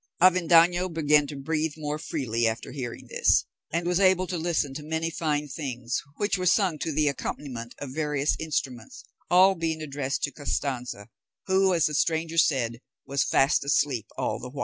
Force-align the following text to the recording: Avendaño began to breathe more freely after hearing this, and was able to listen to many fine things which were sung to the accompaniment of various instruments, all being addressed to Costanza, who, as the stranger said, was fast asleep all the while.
Avendaño 0.19 0.91
began 0.91 1.27
to 1.27 1.35
breathe 1.35 1.75
more 1.77 1.99
freely 1.99 2.47
after 2.47 2.71
hearing 2.71 3.05
this, 3.05 3.45
and 3.71 3.85
was 3.85 3.99
able 3.99 4.25
to 4.25 4.35
listen 4.35 4.73
to 4.73 4.81
many 4.81 5.11
fine 5.11 5.47
things 5.47 6.01
which 6.15 6.39
were 6.39 6.47
sung 6.47 6.79
to 6.79 6.91
the 6.91 7.07
accompaniment 7.07 7.75
of 7.77 7.91
various 7.93 8.35
instruments, 8.39 9.03
all 9.29 9.53
being 9.53 9.79
addressed 9.79 10.23
to 10.23 10.31
Costanza, 10.31 11.09
who, 11.45 11.71
as 11.75 11.85
the 11.85 11.93
stranger 11.93 12.39
said, 12.39 12.79
was 13.05 13.23
fast 13.23 13.63
asleep 13.63 14.07
all 14.17 14.39
the 14.39 14.49
while. 14.49 14.59